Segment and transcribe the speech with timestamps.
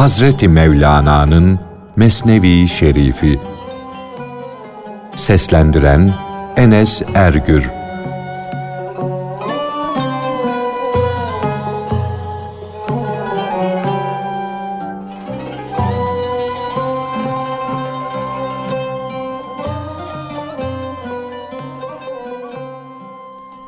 [0.00, 1.60] Hazreti Mevlana'nın
[1.96, 3.40] Mesnevi Şerifi
[5.16, 6.14] Seslendiren
[6.56, 7.70] Enes Ergür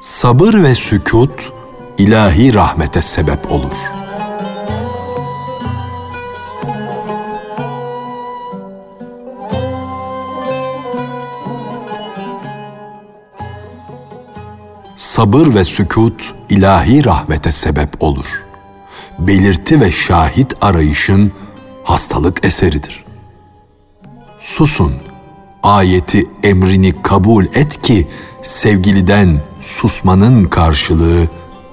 [0.01, 1.53] Sabır ve sükut
[1.99, 4.02] ilahi rahmete sebep olur.''
[15.13, 18.27] Sabır ve sükut ilahi rahmete sebep olur.
[19.19, 21.33] Belirti ve şahit arayışın
[21.85, 23.05] hastalık eseridir.
[24.41, 24.95] Susun,
[25.63, 28.09] ayeti emrini kabul et ki
[28.43, 31.29] sevgiliden susmanın karşılığı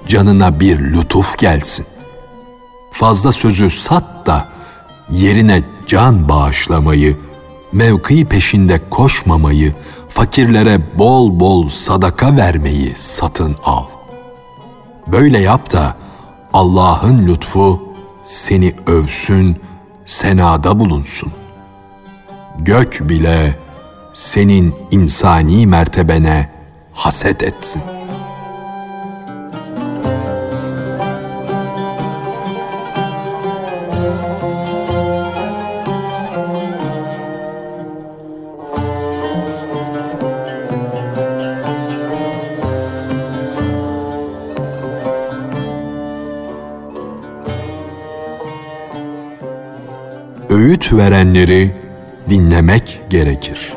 [0.07, 1.85] canına bir lütuf gelsin.
[2.91, 4.47] Fazla sözü sat da
[5.09, 7.17] yerine can bağışlamayı,
[7.71, 9.73] mevki peşinde koşmamayı,
[10.19, 13.85] fakirlere bol bol sadaka vermeyi satın al.
[15.07, 15.95] Böyle yap da
[16.53, 17.83] Allah'ın lütfu
[18.23, 19.61] seni övsün,
[20.05, 21.31] senada bulunsun.
[22.57, 23.55] Gök bile
[24.13, 26.49] senin insani mertebene
[26.93, 27.98] haset etsin.''
[51.09, 51.71] Verenleri
[52.29, 53.73] dinlemek gerekir.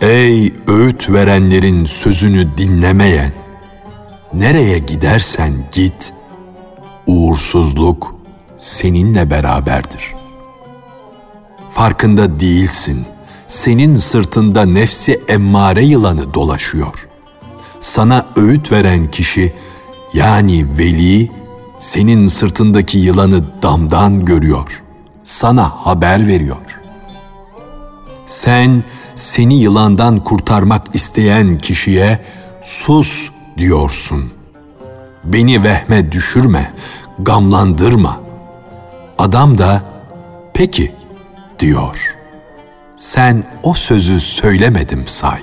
[0.00, 3.32] Ey öğüt verenlerin sözünü dinlemeyen,
[4.34, 6.12] nereye gidersen git,
[7.06, 8.14] uğursuzluk
[8.58, 10.14] seninle beraberdir.
[11.68, 13.19] Farkında değilsin.''
[13.50, 17.08] Senin sırtında nefsi emmare yılanı dolaşıyor.
[17.80, 19.52] Sana öğüt veren kişi
[20.14, 21.30] yani veli
[21.78, 24.82] senin sırtındaki yılanı damdan görüyor.
[25.24, 26.80] Sana haber veriyor.
[28.26, 28.84] Sen
[29.14, 32.24] seni yılandan kurtarmak isteyen kişiye
[32.64, 33.28] sus
[33.58, 34.30] diyorsun.
[35.24, 36.72] Beni vehme düşürme,
[37.18, 38.20] gamlandırma.
[39.18, 39.82] Adam da
[40.54, 40.94] peki
[41.58, 42.19] diyor.''
[43.00, 45.40] Sen o sözü söylemedim say.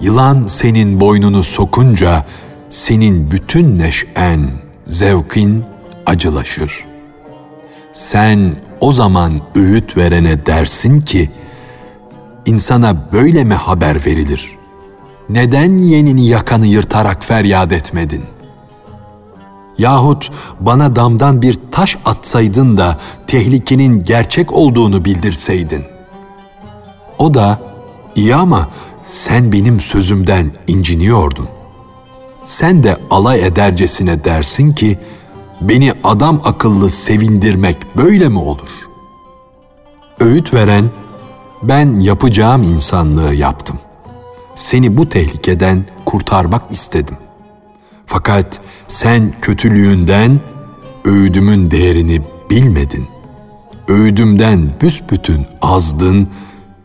[0.00, 2.24] Yılan senin boynunu sokunca
[2.70, 4.50] senin bütün neşen,
[4.86, 5.64] zevkin
[6.06, 6.84] acılaşır.
[7.92, 11.30] Sen o zaman öğüt verene dersin ki,
[12.46, 14.58] insana böyle mi haber verilir?
[15.28, 18.24] Neden yenini yakanı yırtarak feryat etmedin?
[19.78, 20.30] Yahut
[20.60, 25.97] bana damdan bir taş atsaydın da tehlikenin gerçek olduğunu bildirseydin.''
[27.18, 27.60] O da
[28.14, 28.68] iyi ama
[29.04, 31.48] sen benim sözümden inciniyordun.
[32.44, 34.98] Sen de alay edercesine dersin ki
[35.60, 38.68] beni adam akıllı sevindirmek böyle mi olur?
[40.20, 40.84] Öğüt veren
[41.62, 43.78] ben yapacağım insanlığı yaptım.
[44.54, 47.16] Seni bu tehlikeden kurtarmak istedim.
[48.06, 50.40] Fakat sen kötülüğünden
[51.04, 53.06] öğüdümün değerini bilmedin.
[53.88, 56.28] Öğüdümden büsbütün azdın,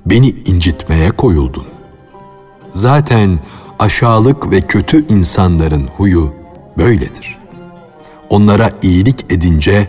[0.06, 1.66] beni incitmeye koyuldun.
[2.74, 3.40] Zaten
[3.80, 6.34] aşağılık ve kötü insanların huyu
[6.78, 7.40] böyledir.
[8.30, 9.88] Onlara iyilik edince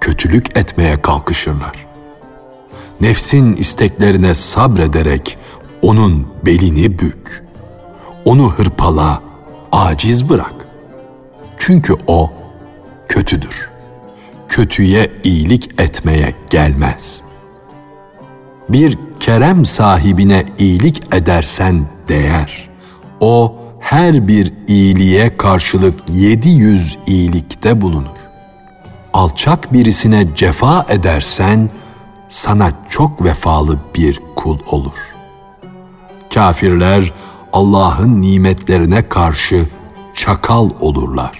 [0.00, 1.86] kötülük etmeye kalkışırlar.
[3.00, 5.38] Nefsin isteklerine sabrederek
[5.82, 7.44] onun belini bük.
[8.24, 9.22] Onu hırpala,
[9.72, 10.54] aciz bırak.
[11.58, 12.32] Çünkü o
[13.08, 13.70] kötüdür.
[14.48, 17.22] Kötüye iyilik etmeye gelmez.
[18.68, 22.68] Bir kerem sahibine iyilik edersen değer.
[23.20, 28.18] O her bir iyiliğe karşılık yedi yüz iyilikte bulunur.
[29.12, 31.70] Alçak birisine cefa edersen
[32.28, 34.98] sana çok vefalı bir kul olur.
[36.34, 37.12] Kafirler
[37.52, 39.68] Allah'ın nimetlerine karşı
[40.14, 41.38] çakal olurlar.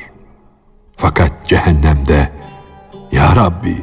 [0.96, 2.32] Fakat cehennemde
[3.12, 3.76] Ya Rabbi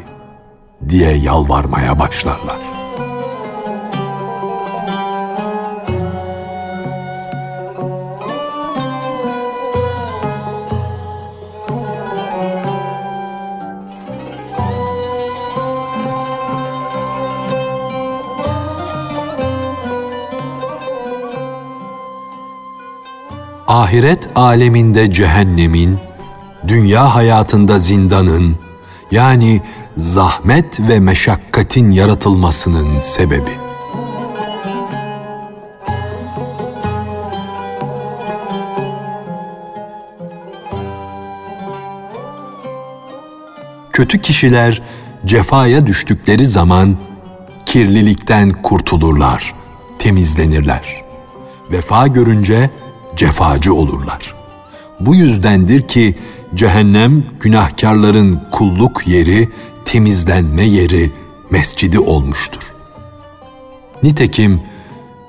[0.90, 2.69] diye yalvarmaya başlarlar.
[23.90, 26.00] Ahiret aleminde cehennemin,
[26.68, 28.56] dünya hayatında zindanın,
[29.12, 29.62] yani
[29.98, 33.52] zahmet ve meşakkatin yaratılmasının sebebi.
[43.92, 44.82] Kötü kişiler
[45.26, 46.98] cefaya düştükleri zaman
[47.66, 49.54] kirlilikten kurtulurlar,
[50.00, 51.04] temizlenirler.
[51.72, 52.70] Vefa görünce
[53.19, 54.33] cefacı olurlar.
[55.00, 56.16] Bu yüzdendir ki
[56.56, 59.50] cehennem günahkarların kulluk yeri,
[59.86, 61.12] temizlenme yeri,
[61.50, 62.62] mescidi olmuştur.
[64.04, 64.62] Nitekim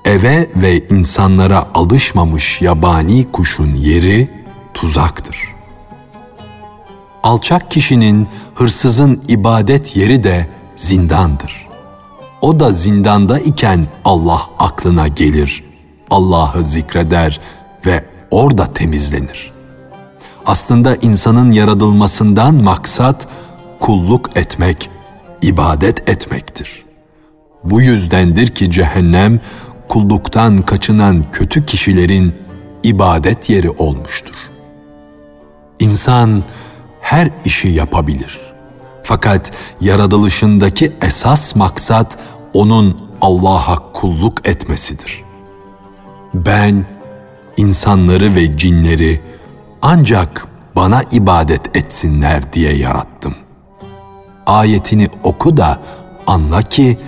[0.04, 4.30] eve ve insanlara alışmamış yabani kuşun yeri
[4.74, 5.36] tuzaktır.
[7.22, 11.68] Alçak kişinin, hırsızın ibadet yeri de zindandır.
[12.40, 15.64] O da zindanda iken Allah aklına gelir,
[16.10, 17.40] Allah'ı zikreder
[17.86, 19.52] ve orada temizlenir.
[20.46, 23.28] Aslında insanın yaratılmasından maksat
[23.80, 24.90] kulluk etmek,
[25.42, 26.84] ibadet etmektir.
[27.64, 29.40] Bu yüzdendir ki cehennem
[29.88, 32.34] kulluktan kaçınan kötü kişilerin
[32.82, 34.34] ibadet yeri olmuştur.
[35.78, 36.42] İnsan
[37.00, 38.40] her işi yapabilir.
[39.02, 42.18] Fakat yaratılışındaki esas maksat
[42.54, 45.22] onun Allah'a kulluk etmesidir.
[46.34, 46.84] Ben
[47.60, 49.20] insanları ve cinleri
[49.82, 50.46] ancak
[50.76, 53.34] bana ibadet etsinler diye yarattım.
[54.46, 55.80] Ayetini oku da
[56.26, 56.98] anla ki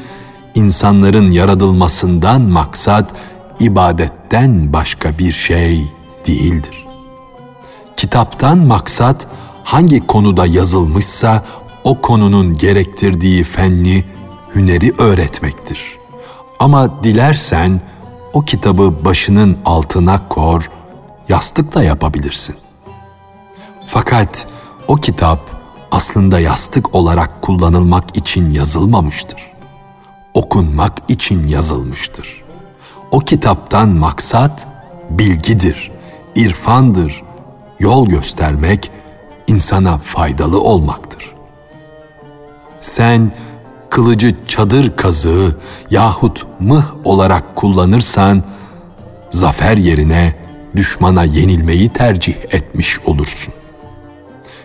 [0.55, 3.15] insanların yaratılmasından maksat
[3.61, 5.93] ibadetten başka bir şey
[6.27, 6.87] değildir.
[7.97, 9.27] Kitaptan maksat
[9.65, 11.45] hangi konuda yazılmışsa
[11.85, 14.05] o konunun gerektirdiği fenni,
[14.55, 15.99] hüneri öğretmektir.
[16.59, 17.81] Ama dilersen
[18.32, 20.70] o kitabı başının altına kor,
[21.29, 22.56] yastık da yapabilirsin.
[23.87, 24.46] Fakat
[24.88, 25.50] o kitap
[25.90, 29.52] aslında yastık olarak kullanılmak için yazılmamıştır.
[30.34, 32.43] Okunmak için yazılmıştır.
[33.11, 34.67] O kitaptan maksat
[35.11, 35.90] bilgidir,
[36.34, 37.23] irfandır,
[37.79, 38.90] yol göstermek,
[39.46, 41.34] insana faydalı olmaktır.
[42.81, 43.32] Sen
[43.93, 45.56] kılıcı çadır kazığı
[45.91, 48.43] yahut mıh olarak kullanırsan,
[49.31, 50.37] zafer yerine
[50.77, 53.55] düşmana yenilmeyi tercih etmiş olursun.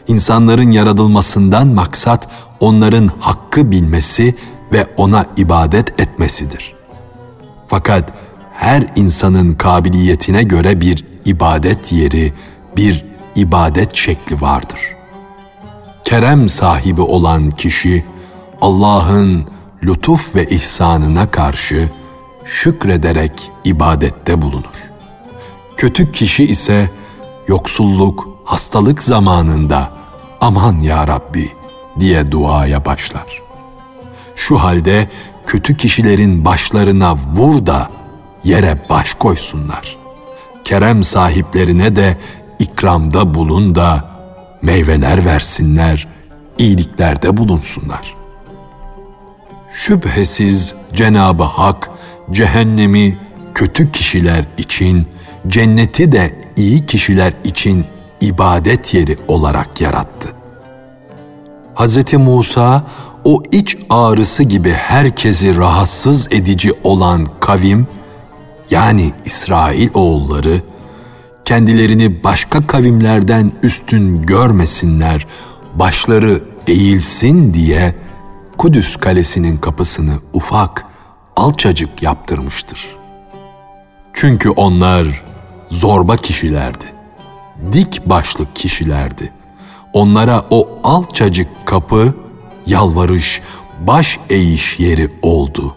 [0.07, 2.29] İnsanların yaratılmasından maksat
[2.59, 4.35] onların hakkı bilmesi
[4.71, 6.75] ve ona ibadet etmesidir.
[7.68, 8.13] Fakat
[8.53, 12.33] her insanın kabiliyetine göre bir ibadet yeri,
[12.77, 14.79] bir ibadet şekli vardır.
[16.03, 18.03] Kerem sahibi olan kişi
[18.62, 19.45] Allah'ın
[19.83, 21.89] lütuf ve ihsanına karşı
[22.45, 24.77] şükrederek ibadette bulunur.
[25.77, 26.89] Kötü kişi ise
[27.48, 29.92] yoksulluk, hastalık zamanında
[30.42, 31.51] aman ya Rabbi
[32.00, 33.42] diye duaya başlar.
[34.36, 35.10] Şu halde
[35.45, 37.89] kötü kişilerin başlarına vur da
[38.43, 39.98] yere baş koysunlar.
[40.63, 42.17] Kerem sahiplerine de
[42.60, 44.10] ikramda bulun da
[44.62, 46.08] meyveler versinler,
[46.58, 48.16] iyiliklerde bulunsunlar.
[49.77, 51.89] Şüphesiz Cenabı Hak
[52.31, 53.17] cehennemi
[53.53, 55.07] kötü kişiler için,
[55.48, 57.86] cenneti de iyi kişiler için
[58.22, 60.29] ibadet yeri olarak yarattı.
[61.75, 62.13] Hz.
[62.13, 62.84] Musa
[63.24, 67.88] o iç ağrısı gibi herkesi rahatsız edici olan kavim
[68.69, 70.62] yani İsrail oğulları
[71.46, 75.27] kendilerini başka kavimlerden üstün görmesinler,
[75.75, 78.06] başları eğilsin diye
[78.57, 80.85] Kudüs kalesinin kapısını ufak,
[81.35, 82.87] alçacık yaptırmıştır.
[84.13, 85.23] Çünkü onlar
[85.69, 86.85] zorba kişilerdi.
[87.71, 89.33] Dik başlı kişilerdi.
[89.93, 92.13] Onlara o alçacık kapı
[92.65, 93.41] yalvarış,
[93.79, 95.75] baş eğiş yeri oldu.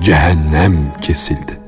[0.00, 1.59] Cehennem kesildi.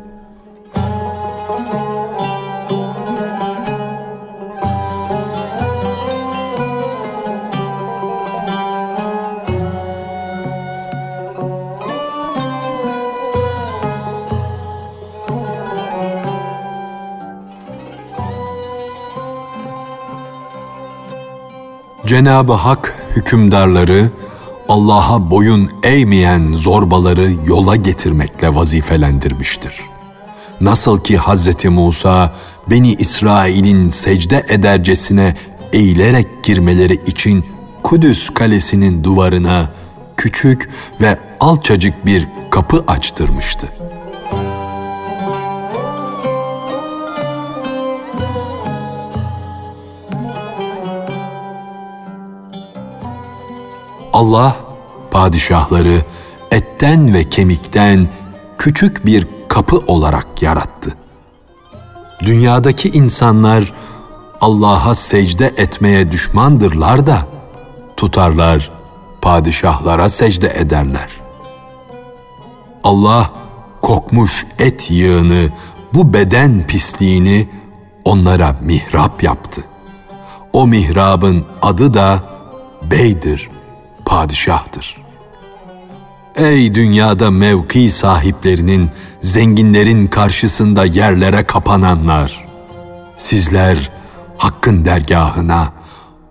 [22.13, 24.11] Cenabı Hak hükümdarları
[24.69, 29.81] Allah'a boyun eğmeyen zorbaları yola getirmekle vazifelendirmiştir.
[30.61, 31.65] Nasıl ki Hz.
[31.65, 32.35] Musa
[32.71, 35.37] Beni İsrail'in secde edercesine
[35.73, 37.45] eğilerek girmeleri için
[37.83, 39.71] Kudüs kalesinin duvarına
[40.17, 43.69] küçük ve alçacık bir kapı açtırmıştı.
[54.23, 54.57] Allah
[55.11, 56.03] padişahları
[56.51, 58.09] etten ve kemikten
[58.59, 60.97] küçük bir kapı olarak yarattı.
[62.21, 63.73] Dünyadaki insanlar
[64.41, 67.27] Allah'a secde etmeye düşmandırlar da
[67.97, 68.71] tutarlar
[69.23, 71.11] padişahlara secde ederler.
[72.85, 73.31] Allah
[73.81, 75.49] kokmuş et yığını,
[75.95, 77.49] bu beden pisliğini
[78.05, 79.65] onlara mihrap yaptı.
[80.53, 82.21] O mihrabın adı da
[82.83, 83.51] beydir,
[84.13, 84.97] padişahtır.
[86.37, 88.91] Ey dünyada mevki sahiplerinin,
[89.21, 92.47] zenginlerin karşısında yerlere kapananlar!
[93.17, 93.91] Sizler
[94.39, 95.73] hakkın dergahına,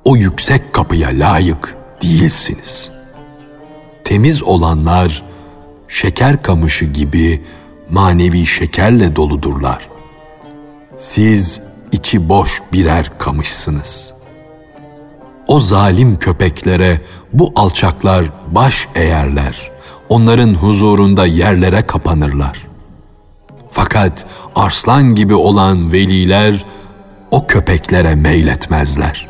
[0.04, 2.92] o yüksek kapıya layık değilsiniz.
[4.04, 5.24] Temiz olanlar,
[5.88, 7.46] şeker kamışı gibi
[7.90, 9.88] manevi şekerle doludurlar.
[10.98, 11.62] Siz
[11.92, 14.14] içi boş birer kamışsınız.
[15.48, 17.02] O zalim köpeklere
[17.34, 19.72] bu alçaklar baş eğerler.
[20.10, 22.68] Onların huzurunda yerlere kapanırlar.
[23.70, 26.66] Fakat arslan gibi olan veliler
[27.32, 29.28] o köpeklere meyletmezler.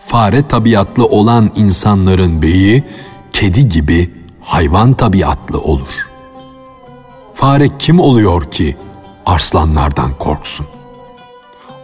[0.00, 2.84] Fare tabiatlı olan insanların beyi
[3.32, 5.88] kedi gibi hayvan tabiatlı olur.
[7.34, 8.76] Fare kim oluyor ki
[9.26, 10.66] arslanlardan korksun?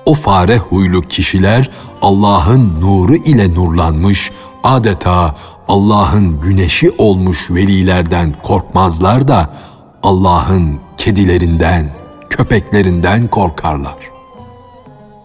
[0.06, 1.70] O fare huylu kişiler
[2.02, 4.30] Allah'ın nuru ile nurlanmış,
[4.64, 5.34] adeta
[5.68, 9.54] Allah'ın güneşi olmuş velilerden korkmazlar da
[10.02, 11.90] Allah'ın kedilerinden,
[12.30, 13.96] köpeklerinden korkarlar.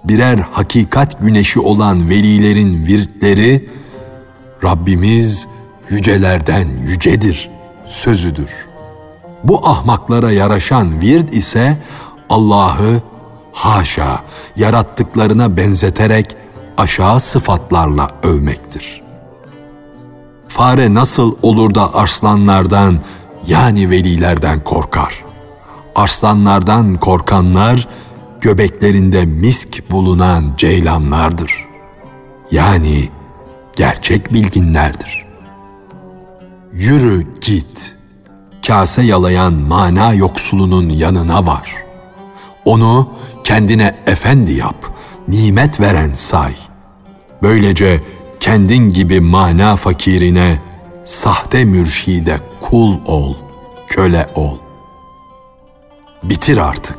[0.03, 3.69] Birer hakikat güneşi olan velilerin virtleri
[4.63, 5.47] Rabbimiz
[5.89, 7.49] yücelerden yücedir
[7.85, 8.51] sözüdür.
[9.43, 11.77] Bu ahmaklara yaraşan vird ise
[12.29, 13.01] Allah'ı
[13.55, 14.23] haşa
[14.55, 16.35] yarattıklarına benzeterek
[16.77, 19.01] aşağı sıfatlarla övmektir.
[20.47, 22.99] Fare nasıl olur da arslanlardan
[23.47, 25.23] yani velilerden korkar?
[25.95, 27.87] Arslanlardan korkanlar
[28.41, 31.65] göbeklerinde misk bulunan ceylanlardır.
[32.51, 33.09] Yani
[33.75, 35.25] gerçek bilginlerdir
[36.75, 37.95] yürü git.
[38.67, 41.75] Kase yalayan mana yoksulunun yanına var.
[42.65, 43.09] Onu
[43.45, 44.85] kendine efendi yap,
[45.27, 46.55] nimet veren say.
[47.41, 48.01] Böylece
[48.39, 50.61] kendin gibi mana fakirine,
[51.03, 53.35] sahte mürşide kul ol,
[53.87, 54.57] köle ol.
[56.23, 56.97] Bitir artık.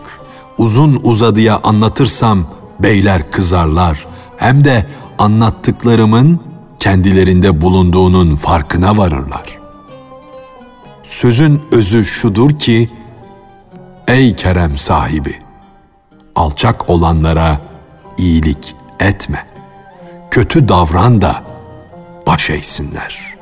[0.59, 2.47] Uzun uzadıya anlatırsam
[2.81, 4.07] beyler kızarlar.
[4.37, 4.87] Hem de
[5.19, 6.41] anlattıklarımın
[6.79, 9.59] kendilerinde bulunduğunun farkına varırlar.
[11.05, 12.91] Sözün özü şudur ki,
[14.09, 15.46] Ey kerem sahibi!
[16.37, 17.61] Alçak olanlara
[18.19, 19.47] iyilik etme.
[20.31, 21.43] Kötü davran da
[22.27, 23.37] baş eğsinler.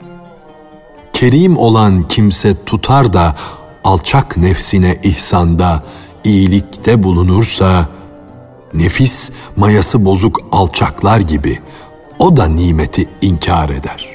[1.13, 3.35] Kerim olan kimse tutar da
[3.85, 5.83] alçak nefsine ihsanda,
[6.25, 7.89] iyilikte bulunursa,
[8.75, 11.61] nefis mayası bozuk alçaklar gibi
[12.19, 14.09] o da nimeti inkar eder.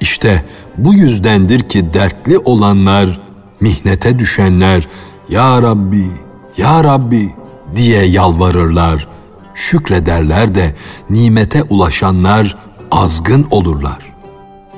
[0.00, 0.44] İşte
[0.76, 3.20] bu yüzdendir ki dertli olanlar,
[3.60, 4.88] mihnete düşenler,
[5.28, 6.10] Ya Rabbi,
[6.56, 7.34] Ya Rabbi
[7.76, 9.08] diye yalvarırlar.
[9.54, 10.76] Şükrederler de
[11.10, 12.56] nimete ulaşanlar
[12.90, 13.98] azgın olurlar.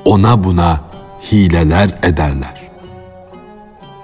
[0.05, 0.81] Ona buna
[1.31, 2.69] hileler ederler.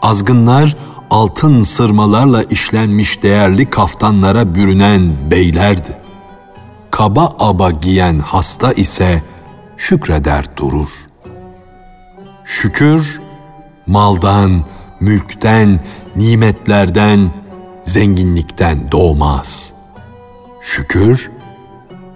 [0.01, 0.75] Azgınlar
[1.09, 5.97] altın sırmalarla işlenmiş değerli kaftanlara bürünen beylerdi.
[6.91, 9.23] Kaba aba giyen hasta ise
[9.77, 10.89] şükreder durur.
[12.45, 13.21] Şükür
[13.87, 14.63] maldan,
[14.99, 15.79] mülkten,
[16.15, 17.31] nimetlerden,
[17.85, 19.73] zenginlikten doğmaz.
[20.61, 21.31] Şükür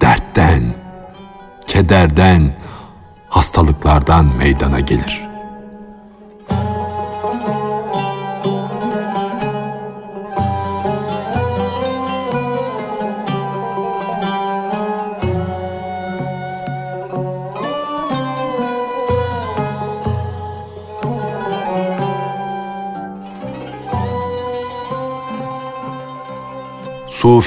[0.01, 0.75] dertten,
[1.67, 2.55] kederden,
[3.29, 5.28] hastalıklardan meydana gelir.''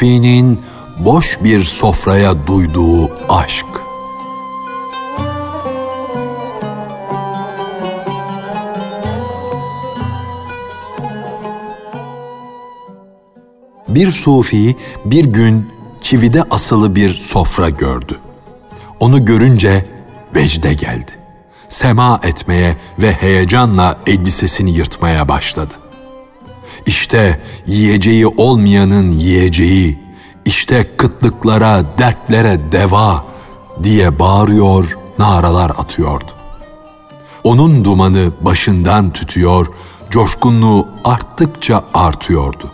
[0.03, 0.61] Sufi'nin
[0.99, 3.67] boş bir sofraya duyduğu aşk.
[13.89, 18.19] Bir sufi bir gün çivide asılı bir sofra gördü.
[19.01, 19.87] Onu görünce
[20.35, 21.13] vecde geldi.
[21.69, 25.82] Sema etmeye ve heyecanla elbisesini yırtmaya başladı.
[26.93, 29.99] İşte yiyeceği olmayanın yiyeceği,
[30.45, 33.25] işte kıtlıklara, dertlere deva
[33.83, 36.31] diye bağırıyor, naralar atıyordu.
[37.45, 39.67] Onun dumanı başından tütüyor,
[40.11, 42.71] coşkunluğu arttıkça artıyordu.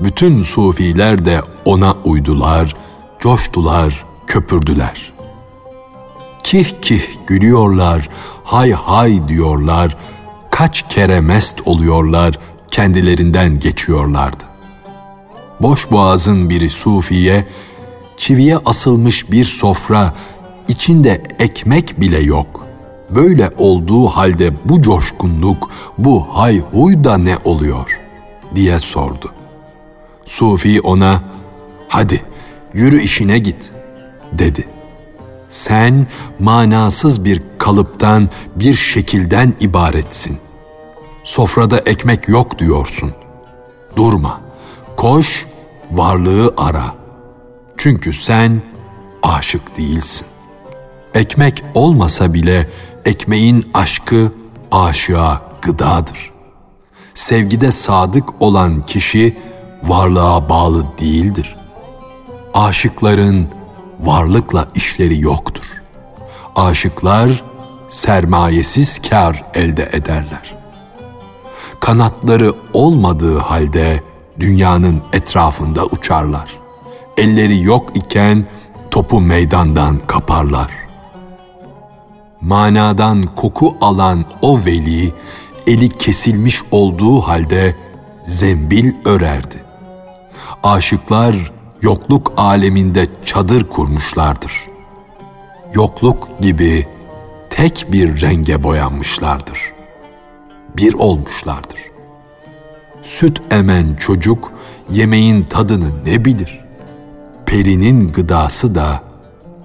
[0.00, 2.76] Bütün sufiler de ona uydular,
[3.20, 5.12] coştular, köpürdüler.
[6.42, 8.08] Kih kih gülüyorlar,
[8.44, 9.96] hay hay diyorlar,
[10.50, 12.38] kaç kere mest oluyorlar,
[12.70, 14.44] kendilerinden geçiyorlardı.
[15.60, 17.46] Boş boğazın biri sufiye,
[18.16, 20.14] çiviye asılmış bir sofra,
[20.68, 22.66] içinde ekmek bile yok.
[23.10, 28.00] Böyle olduğu halde bu coşkunluk, bu hayhuy da ne oluyor?
[28.54, 29.32] diye sordu.
[30.24, 31.22] Sufi ona,
[31.88, 32.22] hadi
[32.72, 33.70] yürü işine git
[34.32, 34.68] dedi.
[35.48, 36.06] Sen
[36.38, 40.38] manasız bir kalıptan, bir şekilden ibaretsin.
[41.24, 43.12] Sofrada ekmek yok diyorsun.
[43.96, 44.40] Durma,
[44.96, 45.46] koş,
[45.90, 46.94] varlığı ara.
[47.76, 48.62] Çünkü sen
[49.22, 50.26] aşık değilsin.
[51.14, 52.68] Ekmek olmasa bile
[53.04, 54.32] ekmeğin aşkı
[54.72, 56.30] aşığa gıdadır.
[57.14, 59.36] Sevgide sadık olan kişi
[59.82, 61.56] varlığa bağlı değildir.
[62.54, 63.48] Aşıkların
[64.00, 65.64] varlıkla işleri yoktur.
[66.56, 67.44] Aşıklar
[67.88, 70.59] sermayesiz kar elde ederler.
[71.80, 74.02] Kanatları olmadığı halde
[74.40, 76.58] dünyanın etrafında uçarlar.
[77.16, 78.46] Elleri yok iken
[78.90, 80.70] topu meydandan kaparlar.
[82.40, 85.12] Manadan koku alan o veli
[85.66, 87.76] eli kesilmiş olduğu halde
[88.22, 89.64] zembil örerdi.
[90.62, 94.52] Aşıklar yokluk aleminde çadır kurmuşlardır.
[95.74, 96.86] Yokluk gibi
[97.50, 99.79] tek bir renge boyanmışlardır.
[100.80, 101.80] Bir olmuşlardır.
[103.02, 104.52] Süt emen çocuk
[104.90, 106.60] yemeğin tadını ne bilir?
[107.46, 109.02] Perinin gıdası da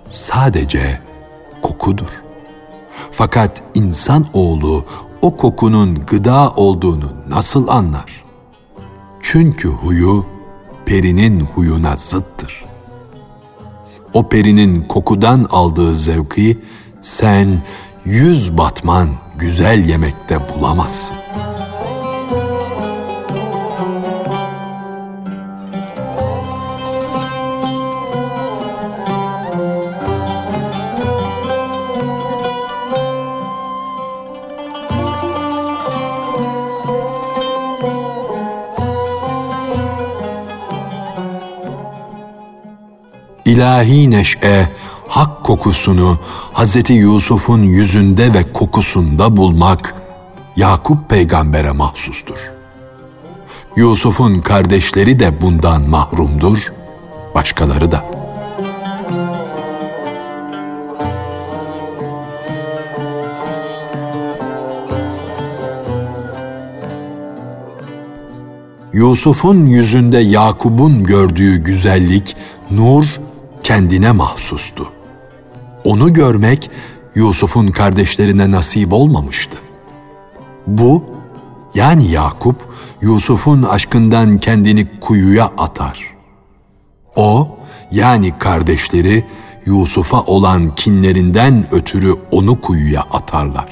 [0.09, 0.99] sadece
[1.61, 2.09] kokudur.
[3.11, 4.85] Fakat insan oğlu
[5.21, 8.23] o kokunun gıda olduğunu nasıl anlar?
[9.21, 10.25] Çünkü huyu
[10.85, 12.65] perinin huyuna zıttır.
[14.13, 16.59] O perinin kokudan aldığı zevki
[17.01, 17.61] sen
[18.05, 21.17] yüz batman güzel yemekte bulamazsın.
[43.45, 44.69] İlahi neşe,
[45.07, 46.19] hak kokusunu
[46.53, 46.89] Hz.
[46.89, 49.95] Yusuf'un yüzünde ve kokusunda bulmak
[50.55, 52.37] Yakup peygambere mahsustur.
[53.75, 56.59] Yusuf'un kardeşleri de bundan mahrumdur,
[57.35, 58.05] başkaları da.
[68.93, 72.35] Yusuf'un yüzünde Yakup'un gördüğü güzellik,
[72.71, 73.19] nur
[73.65, 74.91] kendine mahsustu.
[75.83, 76.69] Onu görmek
[77.15, 79.57] Yusuf'un kardeşlerine nasip olmamıştı.
[80.67, 81.03] Bu
[81.75, 82.55] yani Yakup
[83.01, 86.15] Yusuf'un aşkından kendini kuyuya atar.
[87.15, 87.57] O
[87.91, 89.25] yani kardeşleri
[89.65, 93.69] Yusuf'a olan kinlerinden ötürü onu kuyuya atarlar.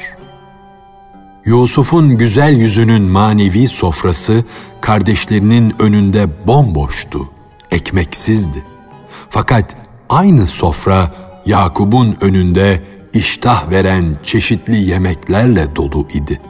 [1.46, 4.44] Yusuf'un güzel yüzünün manevi sofrası
[4.82, 7.30] kardeşlerinin önünde bomboştu,
[7.72, 8.64] ekmeksizdi.
[9.30, 9.83] Fakat
[10.14, 11.12] aynı sofra
[11.46, 16.42] Yakup'un önünde iştah veren çeşitli yemeklerle dolu idi.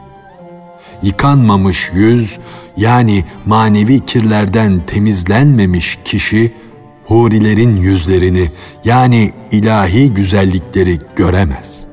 [1.02, 2.38] Yıkanmamış yüz
[2.76, 6.52] yani manevi kirlerden temizlenmemiş kişi
[7.06, 8.50] hurilerin yüzlerini
[8.84, 11.84] yani ilahi güzellikleri göremez.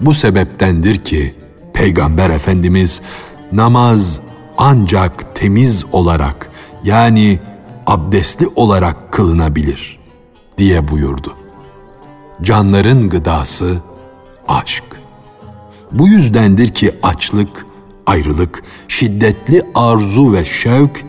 [0.00, 1.34] Bu sebeptendir ki
[1.74, 3.00] Peygamber Efendimiz
[3.52, 4.20] namaz
[4.58, 6.50] ancak temiz olarak
[6.84, 7.38] yani
[7.86, 10.05] abdestli olarak kılınabilir
[10.58, 11.36] diye buyurdu.
[12.42, 13.82] Canların gıdası
[14.48, 14.84] aşk.
[15.92, 17.66] Bu yüzdendir ki açlık,
[18.06, 21.04] ayrılık, şiddetli arzu ve şevk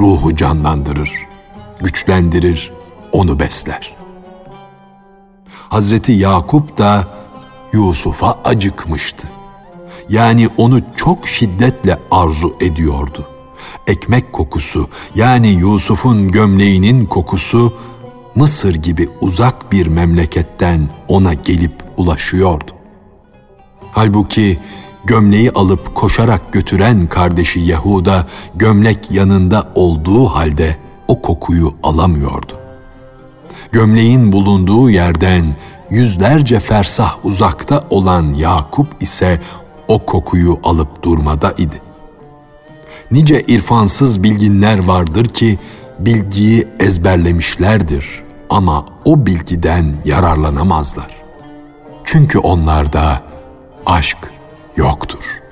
[0.00, 1.12] ruhu canlandırır,
[1.80, 2.72] güçlendirir,
[3.12, 3.96] onu besler.
[5.68, 7.08] Hazreti Yakup da
[7.72, 9.28] Yusuf'a acıkmıştı.
[10.08, 13.26] Yani onu çok şiddetle arzu ediyordu.
[13.86, 17.74] Ekmek kokusu yani Yusuf'un gömleğinin kokusu
[18.34, 22.70] Mısır gibi uzak bir memleketten ona gelip ulaşıyordu.
[23.92, 24.58] Halbuki
[25.04, 30.76] gömleği alıp koşarak götüren kardeşi Yahuda gömlek yanında olduğu halde
[31.08, 32.52] o kokuyu alamıyordu.
[33.72, 35.56] Gömleğin bulunduğu yerden
[35.90, 39.40] yüzlerce fersah uzakta olan Yakup ise
[39.88, 41.82] o kokuyu alıp durmada idi.
[43.10, 45.58] Nice irfansız bilginler vardır ki
[45.98, 51.10] bilgiyi ezberlemişlerdir ama o bilgiden yararlanamazlar.
[52.04, 53.22] Çünkü onlarda
[53.86, 54.18] aşk
[54.76, 55.42] yoktur.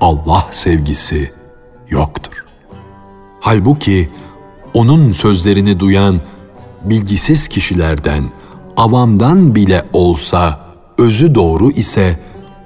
[0.00, 1.32] Allah sevgisi
[1.88, 2.44] yoktur.
[3.40, 4.10] Halbuki
[4.74, 6.20] onun sözlerini duyan
[6.84, 8.24] bilgisiz kişilerden,
[8.76, 10.60] avamdan bile olsa
[10.98, 12.20] özü doğru ise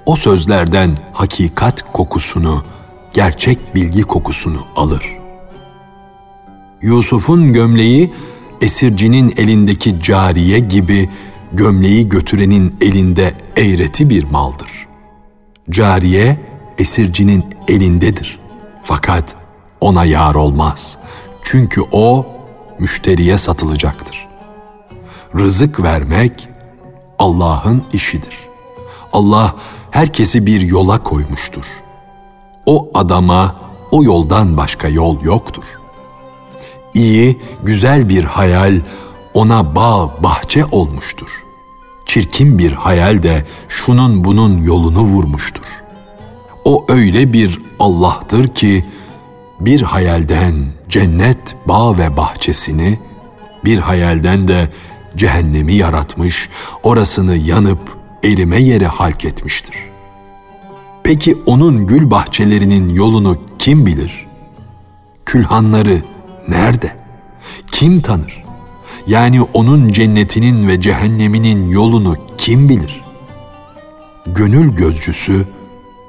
[0.05, 2.63] o sözlerden hakikat kokusunu,
[3.13, 5.17] gerçek bilgi kokusunu alır.
[6.81, 8.13] Yusuf'un gömleği
[8.65, 11.09] esircinin elindeki cariye gibi
[11.53, 14.87] gömleği götürenin elinde eğreti bir maldır.
[15.69, 16.39] Cariye
[16.77, 18.39] esircinin elindedir.
[18.83, 19.35] Fakat
[19.81, 20.97] ona yar olmaz.
[21.43, 22.25] Çünkü o
[22.79, 24.27] müşteriye satılacaktır.
[25.35, 26.47] Rızık vermek
[27.19, 28.37] Allah'ın işidir.
[29.13, 29.55] Allah
[29.91, 31.65] herkesi bir yola koymuştur.
[32.65, 33.55] O adama
[33.91, 35.63] o yoldan başka yol yoktur.
[36.95, 38.81] İyi, güzel bir hayal
[39.33, 41.29] ona bağ, bahçe olmuştur.
[42.05, 45.65] Çirkin bir hayal de şunun bunun yolunu vurmuştur.
[46.65, 48.85] O öyle bir Allah'tır ki
[49.59, 52.99] bir hayalden cennet bağ ve bahçesini,
[53.65, 54.69] bir hayalden de
[55.15, 56.49] cehennemi yaratmış,
[56.83, 59.75] orasını yanıp erime yeri halk etmiştir.
[61.03, 64.27] Peki onun gül bahçelerinin yolunu kim bilir?
[65.25, 66.14] Külhanları
[66.47, 66.95] nerede?
[67.71, 68.43] Kim tanır?
[69.07, 73.01] Yani onun cennetinin ve cehenneminin yolunu kim bilir?
[74.25, 75.45] Gönül gözcüsü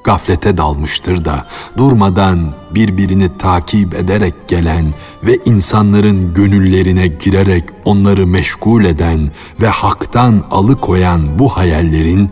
[0.04, 1.46] gaflete dalmıştır da
[1.76, 11.38] durmadan birbirini takip ederek gelen ve insanların gönüllerine girerek onları meşgul eden ve haktan alıkoyan
[11.38, 12.30] bu hayallerin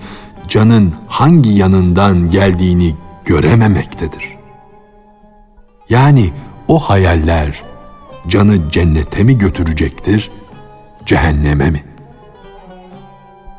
[0.48, 4.36] canın hangi yanından geldiğini görememektedir.
[5.88, 6.30] Yani
[6.68, 7.62] o hayaller
[8.28, 10.30] canı cennete mi götürecektir,
[11.06, 11.84] cehenneme mi?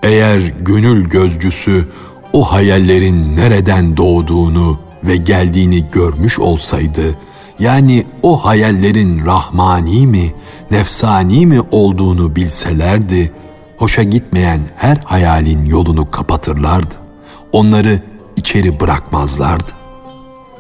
[0.04, 1.90] Eğer gönül gözcüsü
[2.34, 7.18] o hayallerin nereden doğduğunu ve geldiğini görmüş olsaydı,
[7.60, 10.34] yani o hayallerin rahmani mi,
[10.72, 13.32] nefsani mi olduğunu bilselerdi,
[13.78, 16.96] hoşa gitmeyen her hayalin yolunu kapatırlardı.
[17.52, 18.00] Onları
[18.36, 19.72] içeri bırakmazlardı.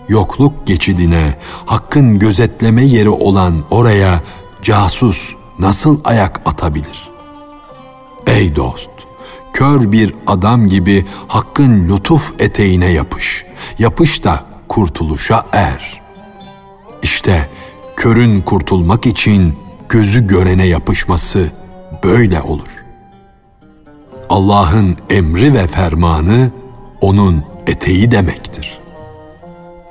[0.09, 4.21] Yokluk geçidine, hakkın gözetleme yeri olan oraya
[4.61, 7.09] casus nasıl ayak atabilir?
[8.27, 8.89] Ey dost!
[9.55, 13.45] kör bir adam gibi hakkın lütuf eteğine yapış.
[13.79, 16.01] Yapış da kurtuluşa er.
[17.01, 17.49] İşte
[17.95, 19.55] körün kurtulmak için
[19.89, 21.51] gözü görene yapışması
[22.03, 22.85] böyle olur.
[24.29, 26.51] Allah'ın emri ve fermanı
[27.01, 28.79] onun eteği demektir.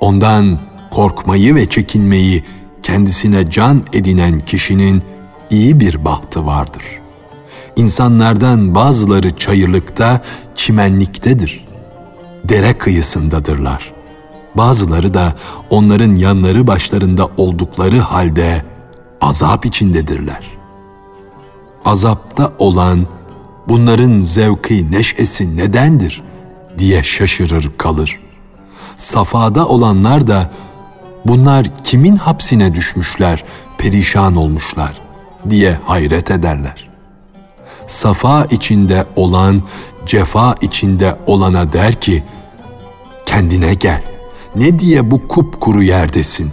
[0.05, 0.59] Ondan
[0.91, 2.43] korkmayı ve çekinmeyi
[2.83, 5.03] kendisine can edinen kişinin
[5.49, 7.05] iyi bir bahtı vardır.''
[7.75, 10.21] İnsanlardan bazıları çayırlıkta,
[10.55, 11.65] çimenliktedir.
[12.43, 13.93] Dere kıyısındadırlar.
[14.55, 15.33] Bazıları da
[15.69, 18.65] onların yanları başlarında oldukları halde
[19.21, 20.43] azap içindedirler.
[21.85, 23.07] Azapta olan
[23.67, 26.23] bunların zevki neşesi nedendir
[26.77, 28.19] diye şaşırır kalır.
[28.97, 30.49] Safada olanlar da
[31.25, 33.43] bunlar kimin hapsine düşmüşler,
[33.77, 35.01] perişan olmuşlar
[35.49, 36.95] diye hayret ederler
[37.87, 39.63] safa içinde olan
[40.05, 42.23] cefa içinde olana der ki,
[43.25, 44.01] kendine gel,
[44.55, 46.51] ne diye bu kupkuru yerdesin?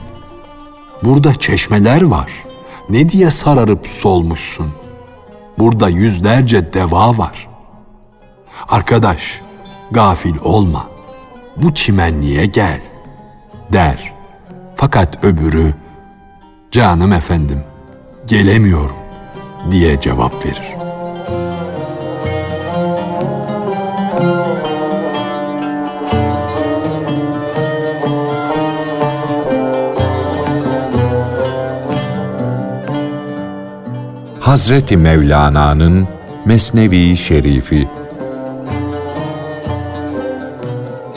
[1.04, 2.30] Burada çeşmeler var,
[2.90, 4.72] ne diye sararıp solmuşsun?
[5.58, 7.48] Burada yüzlerce deva var.
[8.68, 9.40] Arkadaş,
[9.90, 10.86] gafil olma,
[11.56, 12.80] bu çimenliğe gel,
[13.72, 14.12] der.
[14.76, 15.74] Fakat öbürü,
[16.70, 17.60] canım efendim,
[18.26, 18.96] gelemiyorum
[19.70, 20.72] diye cevap verir.
[34.40, 36.08] Hazreti Mevlana'nın
[36.44, 37.88] Mesnevi Şerifi